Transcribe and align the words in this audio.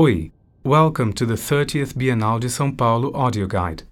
Oi, 0.00 0.30
welcome 0.64 1.12
to 1.12 1.26
the 1.26 1.34
30th 1.34 1.92
Bienal 1.92 2.40
de 2.40 2.46
São 2.46 2.74
Paulo 2.74 3.12
audio 3.12 3.46
guide. 3.46 3.82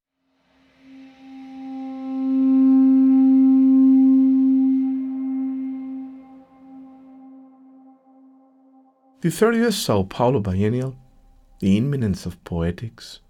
The 9.20 9.28
30th 9.28 9.74
Sao 9.74 10.04
Paulo 10.04 10.40
Biennial, 10.40 10.96
the 11.58 11.76
imminence 11.76 12.24
of 12.24 12.42
poetics, 12.42 13.20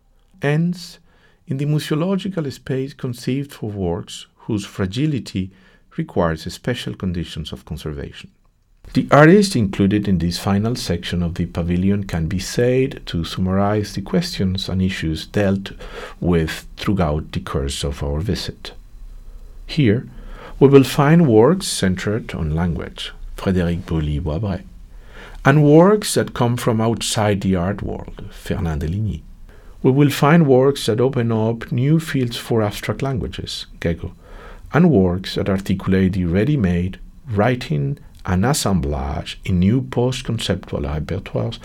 ends 0.40 1.00
in 1.48 1.56
the 1.56 1.66
museological 1.66 2.52
space 2.52 2.94
conceived 2.94 3.52
for 3.52 3.70
works 3.70 4.28
whose 4.46 4.64
fragility 4.64 5.50
requires 5.96 6.52
special 6.54 6.94
conditions 6.94 7.50
of 7.50 7.64
conservation. 7.64 8.30
The 8.94 9.06
artists 9.10 9.54
included 9.54 10.08
in 10.08 10.18
this 10.18 10.38
final 10.38 10.74
section 10.74 11.22
of 11.22 11.34
the 11.34 11.44
pavilion 11.44 12.04
can 12.04 12.26
be 12.26 12.38
said 12.38 13.02
to 13.06 13.22
summarize 13.22 13.94
the 13.94 14.00
questions 14.00 14.68
and 14.68 14.80
issues 14.80 15.26
dealt 15.26 15.72
with 16.20 16.66
throughout 16.76 17.32
the 17.32 17.40
course 17.40 17.84
of 17.84 18.02
our 18.02 18.20
visit. 18.20 18.72
Here, 19.66 20.08
we 20.58 20.68
will 20.68 20.84
find 20.84 21.28
works 21.28 21.66
centered 21.66 22.34
on 22.34 22.54
language, 22.54 23.12
Frédéric 23.36 23.84
Bruly 23.84 24.18
Bouabré, 24.20 24.62
and 25.44 25.62
works 25.62 26.14
that 26.14 26.34
come 26.34 26.56
from 26.56 26.80
outside 26.80 27.42
the 27.42 27.56
art 27.56 27.82
world, 27.82 28.24
Fernand 28.30 28.82
Deligny. 28.82 29.20
We 29.82 29.92
will 29.92 30.10
find 30.10 30.46
works 30.46 30.86
that 30.86 31.00
open 31.00 31.30
up 31.30 31.70
new 31.70 32.00
fields 32.00 32.36
for 32.38 32.62
abstract 32.62 33.02
languages, 33.02 33.66
Gego, 33.80 34.12
and 34.72 34.90
works 34.90 35.36
that 35.36 35.48
articulate 35.48 36.14
the 36.14 36.24
ready-made, 36.24 36.98
writing, 37.30 37.98
an 38.26 38.44
assemblage 38.44 39.40
in 39.44 39.58
new 39.58 39.82
post 39.82 40.24
conceptual 40.24 40.82
repertoires 40.82 41.58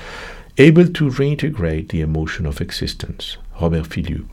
able 0.58 0.88
to 0.88 1.10
reintegrate 1.10 1.90
the 1.90 2.02
emotion 2.02 2.46
of 2.46 2.62
existence, 2.62 3.38
Robert 3.60 3.86
Filliou. 3.86 4.28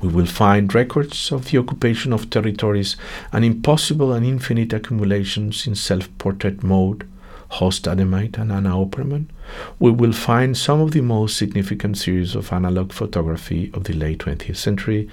We 0.00 0.08
will 0.08 0.26
find 0.26 0.74
records 0.74 1.30
of 1.30 1.50
the 1.50 1.58
occupation 1.58 2.12
of 2.12 2.28
territories 2.28 2.96
and 3.32 3.44
impossible 3.44 4.12
and 4.12 4.26
infinite 4.26 4.72
accumulations 4.72 5.66
in 5.66 5.76
self 5.76 6.08
portrait 6.18 6.62
mode, 6.62 7.08
Horst 7.50 7.84
Ademeit 7.84 8.36
and 8.36 8.50
Anna 8.50 8.70
Oppermann. 8.70 9.26
We 9.78 9.92
will 9.92 10.12
find 10.12 10.56
some 10.56 10.80
of 10.80 10.90
the 10.90 11.02
most 11.02 11.36
significant 11.36 11.98
series 11.98 12.34
of 12.34 12.52
analog 12.52 12.92
photography 12.92 13.70
of 13.74 13.84
the 13.84 13.92
late 13.92 14.18
20th 14.18 14.56
century, 14.56 15.08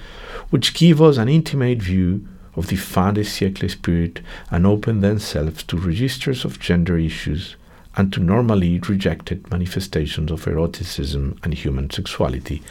which 0.50 0.74
give 0.74 1.02
us 1.02 1.18
an 1.18 1.30
intimate 1.30 1.82
view 1.82 2.28
of 2.56 2.68
the 2.68 2.76
fin 2.76 3.14
de 3.14 3.22
siècle 3.22 3.70
spirit 3.70 4.22
and 4.52 4.66
open 4.66 5.02
themselves 5.02 5.64
to 5.64 5.78
registers 5.78 6.46
of 6.46 6.60
gender 6.60 6.98
issues 6.98 7.56
and 7.96 8.14
to 8.14 8.20
normally 8.20 8.80
rejected 8.80 9.50
manifestations 9.52 10.32
of 10.32 10.48
eroticism 10.48 11.38
and 11.44 11.54
human 11.54 11.90
sexuality, 11.90 12.62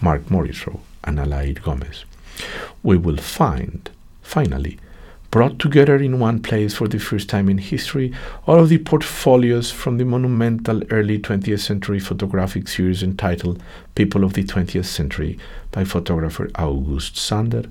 Mark 0.00 0.30
Morrisroe 0.30 0.80
and 1.04 1.18
Alair 1.18 1.60
Gomes. 1.62 2.04
We 2.82 2.96
will 2.96 3.18
find, 3.18 3.90
finally, 4.22 4.78
brought 5.30 5.58
together 5.58 5.96
in 5.96 6.18
one 6.18 6.42
place 6.42 6.74
for 6.74 6.88
the 6.88 6.98
first 6.98 7.28
time 7.28 7.48
in 7.48 7.56
history 7.56 8.12
all 8.46 8.60
of 8.60 8.68
the 8.68 8.76
portfolios 8.78 9.70
from 9.70 9.96
the 9.96 10.04
monumental 10.04 10.82
early 10.90 11.18
20th 11.18 11.60
century 11.60 11.98
photographic 11.98 12.68
series 12.68 13.02
entitled 13.02 13.62
People 13.94 14.24
of 14.24 14.34
the 14.34 14.44
20th 14.44 14.84
Century 14.84 15.38
by 15.70 15.84
photographer 15.84 16.50
August 16.58 17.16
Sander, 17.16 17.64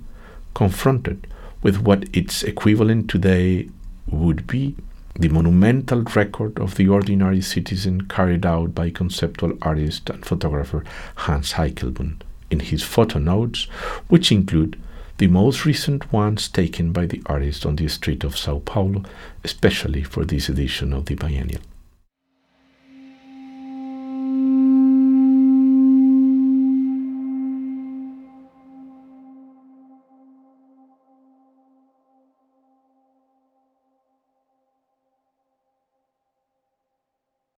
confronted 0.56 1.28
with 1.62 1.80
what 1.80 2.06
its 2.16 2.44
equivalent 2.44 3.10
today 3.10 3.70
would 4.08 4.48
be 4.48 4.76
the 5.16 5.30
monumental 5.30 6.02
record 6.04 6.58
of 6.60 6.76
the 6.76 6.88
ordinary 6.88 7.42
citizen 7.42 8.08
carried 8.08 8.46
out 8.46 8.74
by 8.74 8.90
conceptual 8.90 9.58
artist 9.62 10.10
and 10.10 10.26
photographer 10.26 10.84
Hans 11.16 11.54
Eijkelboom 11.54 12.22
in 12.50 12.60
his 12.60 12.84
photo 12.84 13.20
notes, 13.20 13.64
which 14.08 14.32
include 14.32 14.82
the 15.18 15.28
most 15.28 15.66
recent 15.66 16.12
ones 16.12 16.48
taken 16.48 16.92
by 16.92 17.06
the 17.06 17.22
artist 17.28 17.66
on 17.66 17.76
the 17.76 17.88
street 17.88 18.24
of 18.24 18.38
Sao 18.38 18.60
Paulo, 18.60 19.04
especially 19.44 20.04
for 20.04 20.26
this 20.26 20.50
edition 20.50 20.94
of 20.94 21.06
the 21.06 21.16
biennial. 21.16 21.62